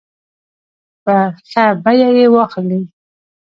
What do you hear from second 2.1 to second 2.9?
یې واخلي.